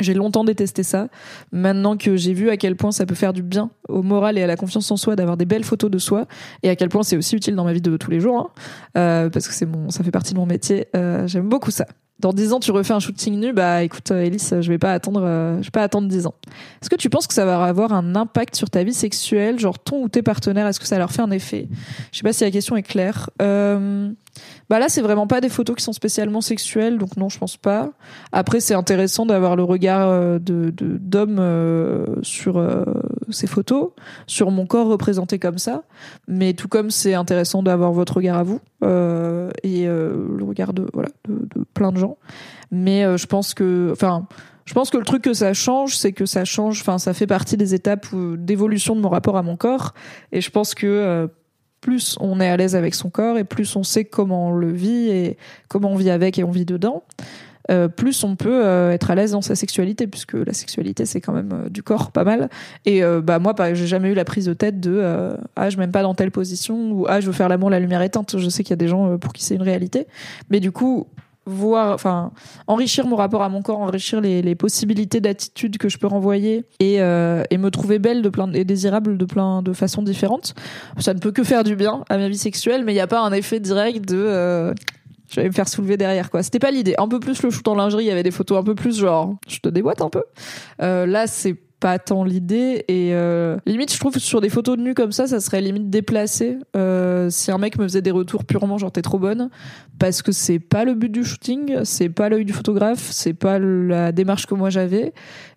[0.00, 1.08] J'ai longtemps détesté ça.
[1.52, 4.42] Maintenant que j'ai vu à quel point ça peut faire du bien au moral et
[4.42, 6.26] à la confiance en soi d'avoir des belles photos de soi,
[6.62, 8.50] et à quel point c'est aussi utile dans ma vie de tous les jours, hein,
[8.98, 10.88] euh, parce que c'est mon, ça fait partie de mon métier.
[10.96, 11.86] Euh, J'aime beaucoup ça.
[12.20, 14.92] Dans dix ans, tu refais un shooting nu, bah écoute, euh, Elise, je vais pas
[14.92, 16.34] attendre, euh, je vais pas attendre dix ans.
[16.80, 19.78] Est-ce que tu penses que ça va avoir un impact sur ta vie sexuelle, genre
[19.78, 20.66] ton ou tes partenaires?
[20.66, 21.68] Est-ce que ça leur fait un effet?
[22.12, 23.30] Je sais pas si la question est claire.
[23.42, 24.12] Euh...
[24.70, 27.56] Bah là, c'est vraiment pas des photos qui sont spécialement sexuelles, donc non, je pense
[27.56, 27.90] pas.
[28.32, 32.56] Après, c'est intéressant d'avoir le regard euh, de d'homme euh, sur
[33.30, 33.90] ces photos,
[34.26, 35.82] sur mon corps représenté comme ça.
[36.28, 38.60] Mais tout comme c'est intéressant d'avoir votre regard à vous
[39.62, 42.16] et le regard de voilà de, plein de gens.
[42.70, 44.26] Mais je pense que, enfin.
[44.66, 47.26] Je pense que le truc que ça change, c'est que ça change, enfin, ça fait
[47.26, 49.92] partie des étapes d'évolution de mon rapport à mon corps.
[50.32, 51.28] Et je pense que
[51.84, 54.72] plus on est à l'aise avec son corps et plus on sait comment on le
[54.72, 55.36] vit et
[55.68, 57.04] comment on vit avec et on vit dedans,
[57.70, 61.20] euh, plus on peut euh, être à l'aise dans sa sexualité puisque la sexualité c'est
[61.20, 62.50] quand même euh, du corps pas mal
[62.84, 66.02] et bah moi j'ai jamais eu la prise de tête de ah je m'aime pas
[66.02, 68.70] dans telle position ou ah je veux faire l'amour la lumière éteinte je sais qu'il
[68.70, 70.06] y a des gens pour qui c'est une réalité
[70.50, 71.06] mais du coup
[71.46, 72.32] voir, enfin,
[72.66, 76.64] enrichir mon rapport à mon corps, enrichir les, les possibilités d'attitude que je peux renvoyer
[76.80, 80.54] et, euh, et me trouver belle de plein et désirable de plein de façons différentes.
[80.98, 83.06] Ça ne peut que faire du bien à ma vie sexuelle, mais il n'y a
[83.06, 84.74] pas un effet direct de euh,
[85.34, 86.42] je vais me faire soulever derrière quoi.
[86.42, 86.94] C'était pas l'idée.
[86.98, 88.98] Un peu plus le shoot en lingerie, il y avait des photos un peu plus
[88.98, 90.22] genre je te déboîte un peu.
[90.80, 94.82] Euh, là c'est pas tant l'idée et euh, limite je trouve sur des photos de
[94.82, 98.44] nu comme ça ça serait limite déplacé euh, si un mec me faisait des retours
[98.44, 99.50] purement genre t'es trop bonne
[99.98, 103.58] parce que c'est pas le but du shooting c'est pas l'œil du photographe c'est pas
[103.58, 105.12] la démarche que moi j'avais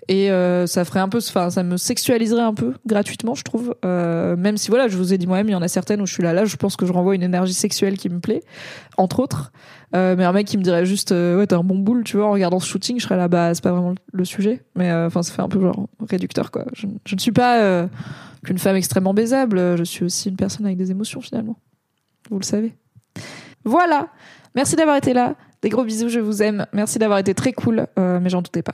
[0.10, 3.76] et euh, ça ferait un peu enfin ça me sexualiserait un peu gratuitement je trouve.
[3.84, 6.06] Euh, même si voilà je vous ai dit moi-même il y en a certaines où
[6.06, 8.41] je suis là là je pense que je renvoie une énergie sexuelle qui me plaît
[8.98, 9.52] entre autres.
[9.96, 12.17] Euh, mais un mec qui me dirait juste euh, ouais t'es un bon boule tu
[12.17, 14.63] vois en regardant ce shooting je serais là bah c'est pas vraiment le sujet.
[14.76, 16.65] Mais euh, enfin ça fait un peu genre réducteur quoi.
[16.74, 17.88] Je, je ne suis pas
[18.46, 21.58] qu'une femme extrêmement baisable je suis aussi une personne avec des émotions finalement.
[22.30, 22.74] Vous le savez.
[23.65, 24.08] Voilà.
[24.56, 25.36] Merci d'avoir été là.
[25.62, 26.65] Des gros bisous je vous aime.
[26.72, 28.74] Merci d'avoir été très cool mais j'en doutais pas